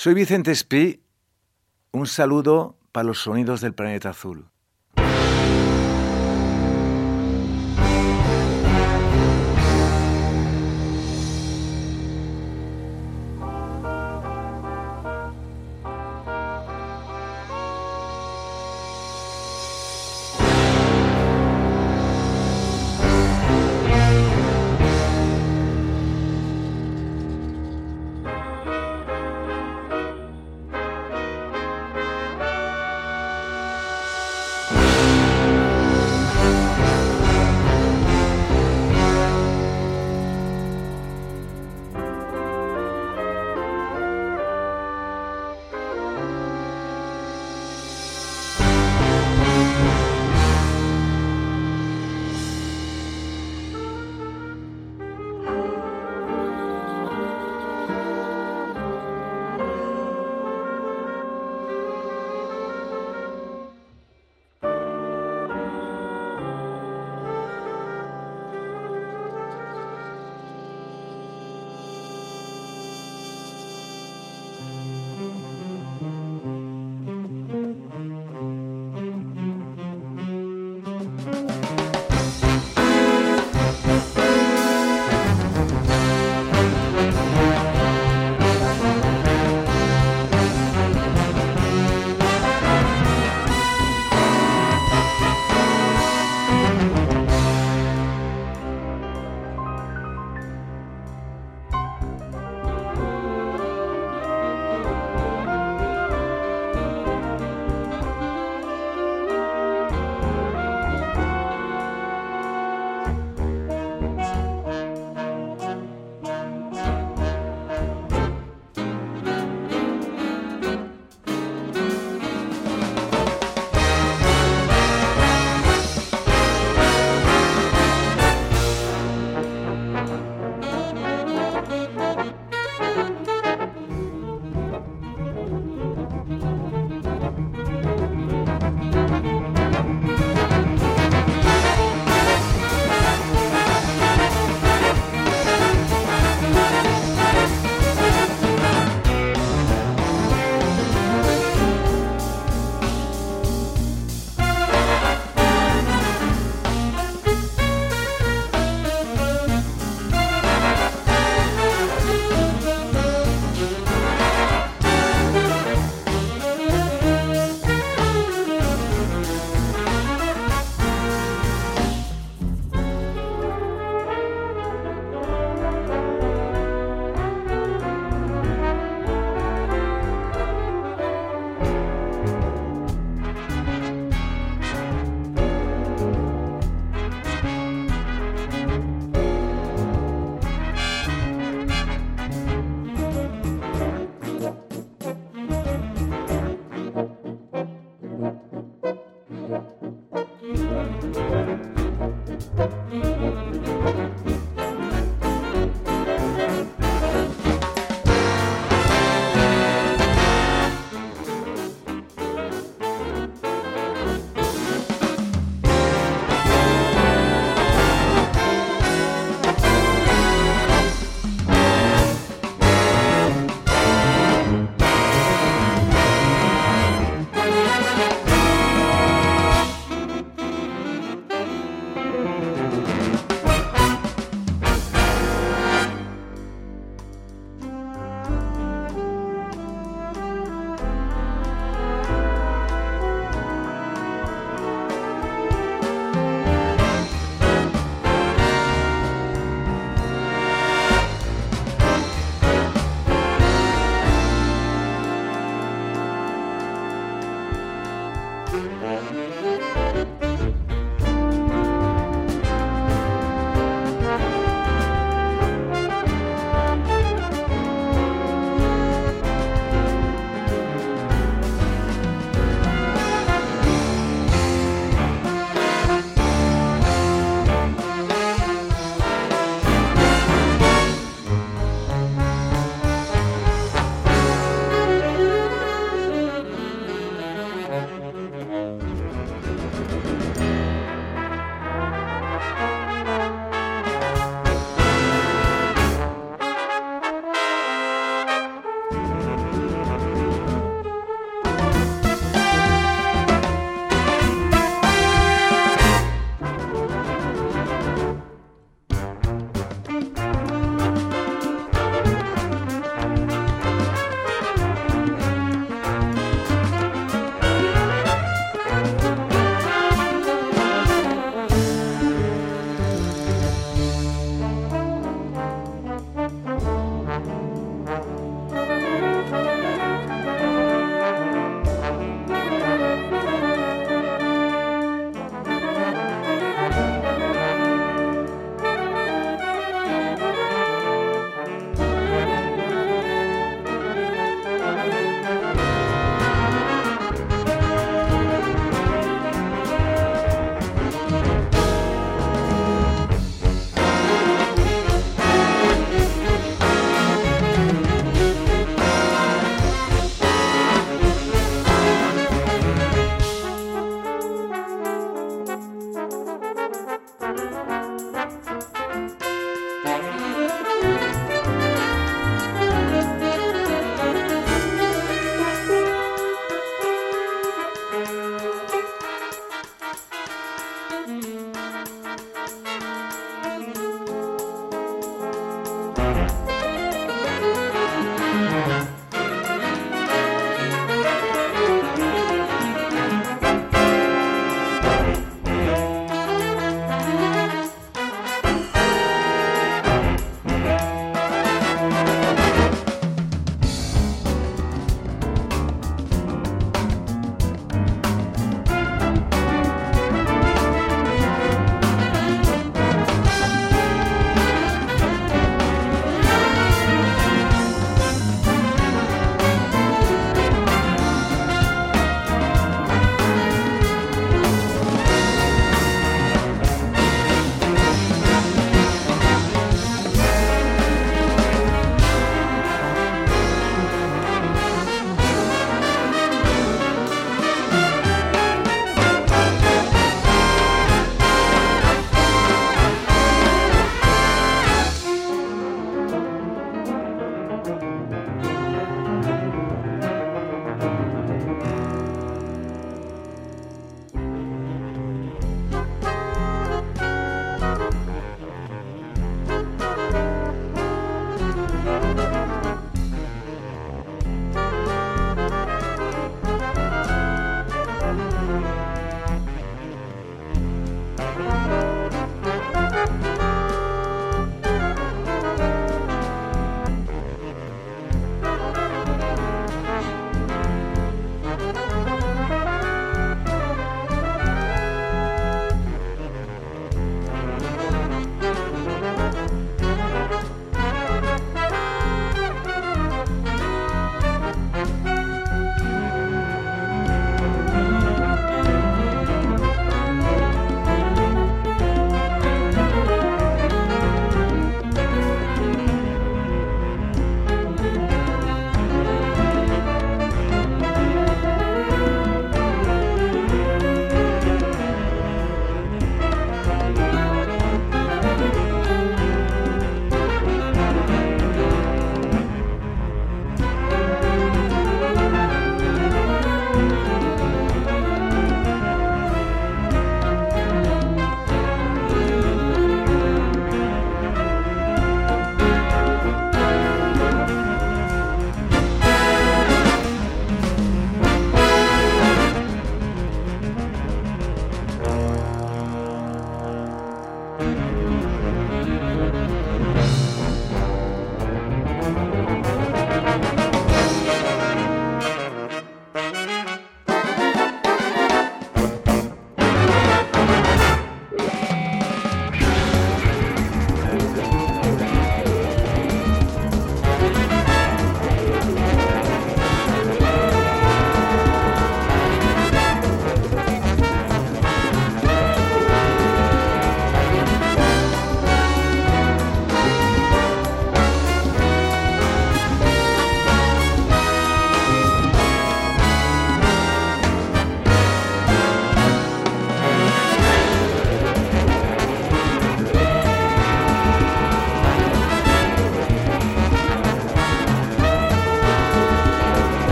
Soy 0.00 0.14
Vicente 0.14 0.52
Espí. 0.52 1.02
Un 1.90 2.06
saludo 2.06 2.78
para 2.92 3.02
los 3.02 3.18
sonidos 3.18 3.60
del 3.60 3.74
planeta 3.74 4.10
azul. 4.10 4.48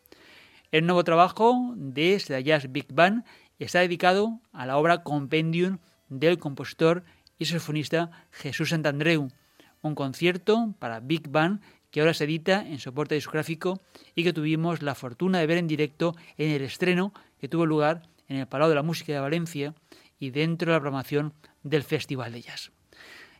El 0.71 0.87
nuevo 0.87 1.03
trabajo 1.03 1.73
de 1.75 2.19
Seda 2.19 2.39
Jazz 2.39 2.71
Big 2.71 2.91
Band 2.91 3.25
está 3.65 3.79
dedicado 3.79 4.39
a 4.51 4.65
la 4.65 4.77
obra 4.77 5.03
Compendium 5.03 5.79
del 6.09 6.39
compositor 6.39 7.03
y 7.37 7.45
saxofonista 7.45 8.11
Jesús 8.31 8.69
Santandreu, 8.69 9.29
un 9.81 9.95
concierto 9.95 10.75
para 10.79 10.99
Big 10.99 11.29
Band 11.29 11.61
que 11.91 11.99
ahora 11.99 12.13
se 12.13 12.23
edita 12.23 12.65
en 12.65 12.79
soporte 12.79 13.15
discográfico 13.15 13.79
y 14.15 14.23
que 14.23 14.33
tuvimos 14.33 14.81
la 14.81 14.95
fortuna 14.95 15.39
de 15.39 15.47
ver 15.47 15.57
en 15.57 15.67
directo 15.67 16.15
en 16.37 16.51
el 16.51 16.63
estreno 16.63 17.13
que 17.39 17.47
tuvo 17.47 17.65
lugar 17.65 18.09
en 18.27 18.37
el 18.37 18.47
Palau 18.47 18.69
de 18.69 18.75
la 18.75 18.83
Música 18.83 19.13
de 19.13 19.19
Valencia 19.19 19.75
y 20.17 20.31
dentro 20.31 20.71
de 20.71 20.77
la 20.77 20.81
programación 20.81 21.33
del 21.61 21.83
Festival 21.83 22.31
de 22.31 22.41
Jazz. 22.41 22.71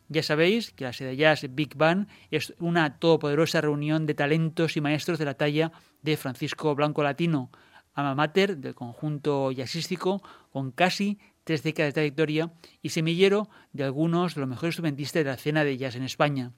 Ya 0.10 0.22
sabéis 0.22 0.72
que 0.72 0.84
la 0.84 0.94
sede 0.94 1.16
Jazz 1.16 1.48
Big 1.50 1.76
Band 1.76 2.08
es 2.30 2.54
una 2.60 3.00
todopoderosa 3.00 3.62
reunión 3.62 4.06
de 4.06 4.14
talentos 4.14 4.78
y 4.78 4.82
maestros 4.82 5.18
de 5.18 5.26
la 5.26 5.34
talla 5.34 5.72
de 6.02 6.18
Francisco 6.18 6.76
Blanco 6.76 7.02
Latino, 7.02 7.50
ama 7.94 8.16
mater 8.16 8.58
del 8.58 8.76
conjunto 8.76 9.52
jazzístico 9.52 10.24
con 10.52 10.72
casi 10.72 11.20
tres 11.44 11.64
décadas 11.64 11.90
de 11.90 11.94
trayectoria 11.94 12.54
y 12.82 12.90
semillero 12.90 13.50
de 13.72 13.84
algunos 13.84 14.36
de 14.36 14.42
los 14.42 14.50
mejores 14.50 14.74
instrumentistas 14.74 15.22
de 15.22 15.30
la 15.30 15.36
escena 15.36 15.64
de 15.64 15.78
jazz 15.78 15.96
en 15.96 16.04
España. 16.04 16.52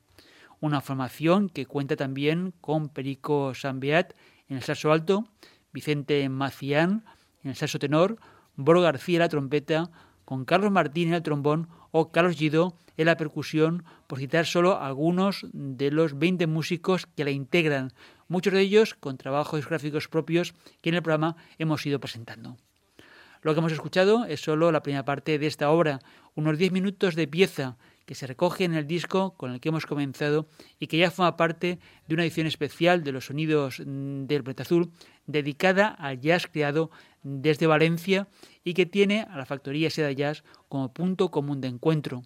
Una 0.60 0.82
formación 0.82 1.50
que 1.50 1.66
cuenta 1.66 1.96
también 1.96 2.54
con 2.62 2.90
Perico 2.90 3.54
Sambeat 3.54 4.14
en 4.48 4.58
el 4.58 4.64
saxo 4.64 4.92
alto, 4.92 5.28
Vicente 5.74 6.28
Macián 6.30 7.04
en 7.44 7.50
el 7.50 7.56
saxo 7.56 7.80
tenor, 7.80 8.18
Boro 8.56 8.82
García 8.82 9.18
en 9.18 9.22
la 9.22 9.30
trompeta, 9.30 9.92
con 10.24 10.46
Carlos 10.46 10.72
Martín 10.72 11.10
en 11.10 11.16
el 11.16 11.24
trombón 11.24 11.70
o 11.98 12.12
Carlos 12.12 12.36
Gido 12.36 12.76
en 12.98 13.06
la 13.06 13.16
percusión, 13.16 13.86
por 14.08 14.20
citar 14.20 14.46
solo 14.46 14.82
algunos 14.82 15.46
de 15.54 15.92
los 15.92 16.20
20 16.20 16.46
músicos 16.46 17.06
que 17.06 17.24
la 17.24 17.32
integran, 17.32 17.94
muchos 18.28 18.52
de 18.52 18.60
ellos 18.60 18.96
con 18.96 19.16
trabajos 19.16 19.60
discográficos 19.60 20.10
propios 20.10 20.54
que 20.82 20.90
en 20.90 20.96
el 20.96 21.02
programa 21.02 21.38
hemos 21.58 21.86
ido 21.86 22.02
presentando. 22.02 22.58
Lo 23.42 23.54
que 23.54 23.60
hemos 23.60 23.72
escuchado 23.72 24.26
es 24.26 24.42
solo 24.42 24.74
la 24.74 24.84
primera 24.84 25.06
parte 25.06 25.40
de 25.40 25.48
esta 25.48 25.70
obra, 25.70 26.00
unos 26.34 26.58
10 26.58 26.74
minutos 26.74 27.16
de 27.16 27.30
pieza 27.30 27.78
que 28.06 28.16
se 28.16 28.28
recoge 28.28 28.64
en 28.64 28.74
el 28.76 28.88
disco 28.88 29.34
con 29.36 29.52
el 29.52 29.60
que 29.60 29.70
hemos 29.70 29.86
comenzado 29.86 30.48
y 30.80 30.88
que 30.88 30.98
ya 30.98 31.12
forma 31.12 31.38
parte 31.38 31.80
de 32.08 32.14
una 32.14 32.24
edición 32.24 32.48
especial 32.48 33.04
de 33.04 33.12
los 33.12 33.26
sonidos 33.26 33.82
mm, 33.86 34.26
del 34.26 34.44
Planeta 34.44 34.64
Azul 34.64 34.92
dedicada 35.26 35.88
al 35.88 36.20
jazz 36.20 36.48
creado 36.48 36.92
desde 37.24 37.68
Valencia 37.68 38.28
y 38.64 38.74
que 38.74 38.86
tiene 38.86 39.22
a 39.22 39.38
la 39.38 39.46
factoría 39.46 39.90
Seda 39.90 40.12
Jazz 40.12 40.44
como 40.70 40.94
punto 40.94 41.32
común 41.32 41.62
de 41.62 41.68
encuentro. 41.68 42.24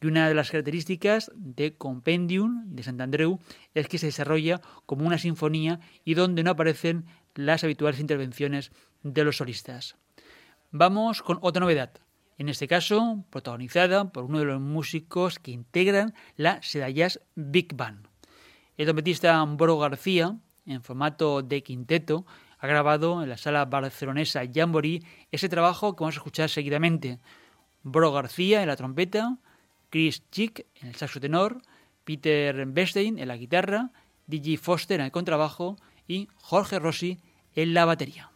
Y 0.00 0.06
una 0.06 0.28
de 0.28 0.34
las 0.34 0.50
características 0.50 1.30
de 1.34 1.76
Compendium 1.76 2.74
de 2.74 2.82
Santandreu 2.82 3.38
es 3.74 3.88
que 3.88 3.98
se 3.98 4.06
desarrolla 4.06 4.60
como 4.84 5.06
una 5.06 5.18
sinfonía 5.18 5.80
y 6.04 6.14
donde 6.14 6.42
no 6.42 6.50
aparecen 6.50 7.06
las 7.34 7.64
habituales 7.64 8.00
intervenciones 8.00 8.70
de 9.02 9.24
los 9.24 9.38
solistas. 9.38 9.96
Vamos 10.70 11.22
con 11.22 11.38
otra 11.40 11.60
novedad 11.60 12.03
en 12.38 12.48
este 12.48 12.68
caso 12.68 13.24
protagonizada 13.30 14.10
por 14.10 14.24
uno 14.24 14.38
de 14.38 14.46
los 14.46 14.60
músicos 14.60 15.38
que 15.38 15.50
integran 15.50 16.14
la 16.36 16.62
Sedayas 16.62 17.20
Big 17.34 17.74
Band. 17.74 18.06
El 18.76 18.86
trompetista 18.86 19.42
Boro 19.44 19.78
García, 19.78 20.36
en 20.66 20.82
formato 20.82 21.42
de 21.42 21.62
quinteto, 21.62 22.26
ha 22.58 22.66
grabado 22.66 23.22
en 23.22 23.28
la 23.28 23.36
sala 23.36 23.64
barcelonesa 23.66 24.42
Jamboree 24.52 25.02
ese 25.30 25.48
trabajo 25.48 25.94
que 25.94 26.02
vamos 26.02 26.16
a 26.16 26.18
escuchar 26.18 26.48
seguidamente. 26.48 27.18
Boro 27.82 28.10
García 28.12 28.62
en 28.62 28.68
la 28.68 28.76
trompeta, 28.76 29.36
Chris 29.90 30.28
Chick 30.30 30.66
en 30.80 30.88
el 30.88 30.94
saxo 30.96 31.20
tenor, 31.20 31.60
Peter 32.04 32.66
Bestein 32.66 33.18
en 33.18 33.28
la 33.28 33.36
guitarra, 33.36 33.90
DJ 34.26 34.56
Foster 34.56 34.98
en 35.00 35.06
el 35.06 35.12
contrabajo 35.12 35.76
y 36.08 36.28
Jorge 36.36 36.78
Rossi 36.78 37.20
en 37.54 37.74
la 37.74 37.84
batería. 37.84 38.33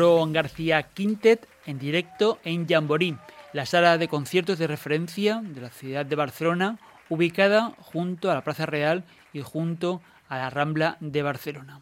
Juan 0.00 0.32
García 0.32 0.82
Quintet 0.82 1.46
en 1.66 1.78
directo 1.78 2.38
en 2.44 2.66
Jamborí, 2.66 3.16
la 3.52 3.66
sala 3.66 3.98
de 3.98 4.08
conciertos 4.08 4.58
de 4.58 4.66
referencia 4.66 5.42
de 5.44 5.60
la 5.60 5.70
ciudad 5.70 6.06
de 6.06 6.16
Barcelona, 6.16 6.78
ubicada 7.08 7.74
junto 7.78 8.30
a 8.30 8.34
la 8.34 8.44
Plaza 8.44 8.64
Real 8.64 9.04
y 9.32 9.42
junto 9.42 10.00
a 10.28 10.38
la 10.38 10.50
Rambla 10.50 10.96
de 11.00 11.22
Barcelona. 11.22 11.80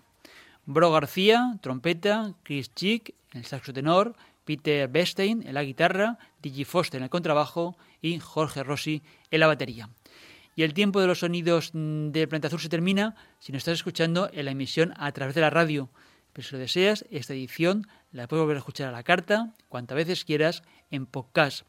Bro 0.66 0.92
García, 0.92 1.57
trompeta, 1.61 2.35
Chris 2.42 2.75
Chick 2.75 3.14
el 3.33 3.44
saxo 3.44 3.73
tenor, 3.73 4.16
Peter 4.44 4.88
Bestein 4.88 5.46
en 5.46 5.55
la 5.55 5.62
guitarra, 5.62 6.18
Digi 6.42 6.64
Foster 6.64 6.99
en 6.99 7.05
el 7.05 7.11
contrabajo 7.11 7.77
y 8.03 8.18
Jorge 8.18 8.64
Rossi 8.64 9.03
en 9.31 9.40
la 9.40 9.46
batería. 9.46 9.88
Y 10.57 10.64
el 10.64 10.75
tiempo 10.75 11.01
de 11.01 11.07
los 11.07 11.20
sonidos 11.20 11.70
del 11.73 12.29
planeta 12.29 12.49
azul 12.49 12.61
se 12.61 12.68
termina 12.68 13.14
si 13.38 13.53
nos 13.53 13.61
estás 13.61 13.75
escuchando 13.75 14.29
en 14.33 14.46
la 14.46 14.51
emisión 14.51 14.94
a 14.96 15.12
través 15.12 15.35
de 15.37 15.42
la 15.42 15.51
radio. 15.51 15.88
Pero 16.33 16.46
si 16.46 16.55
lo 16.55 16.59
deseas, 16.59 17.05
esta 17.11 17.35
edición 17.35 17.87
la 18.12 18.27
puedes 18.27 18.42
volver 18.42 18.57
a 18.57 18.61
escuchar 18.61 18.88
a 18.88 18.92
la 18.92 19.03
carta 19.03 19.53
cuantas 19.68 19.96
veces 19.96 20.25
quieras 20.25 20.62
en 20.90 21.05
podcast. 21.07 21.66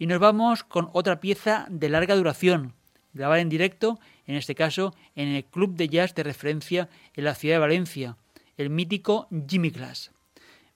Y 0.00 0.08
nos 0.08 0.18
vamos 0.18 0.64
con 0.64 0.90
otra 0.92 1.20
pieza 1.20 1.64
de 1.70 1.88
larga 1.88 2.16
duración, 2.16 2.74
grabada 3.12 3.40
en 3.40 3.48
directo, 3.48 4.00
en 4.26 4.34
este 4.34 4.56
caso 4.56 4.96
en 5.14 5.28
el 5.28 5.44
club 5.44 5.76
de 5.76 5.88
jazz 5.88 6.12
de 6.16 6.24
referencia 6.24 6.88
en 7.14 7.22
la 7.22 7.36
ciudad 7.36 7.54
de 7.54 7.60
Valencia, 7.60 8.16
el 8.56 8.68
mítico 8.68 9.28
Jimmy 9.48 9.70
Glass. 9.70 10.10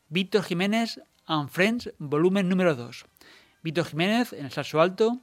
Víctor 0.09 0.45
Jiménez 0.45 1.01
and 1.27 1.49
Friends, 1.49 1.93
volumen 1.99 2.49
número 2.49 2.77
2. 2.77 3.05
Víctor 3.65 3.87
Jiménez 3.87 4.33
en 4.33 4.45
el 4.45 4.53
saxo 4.53 4.81
alto, 4.81 5.23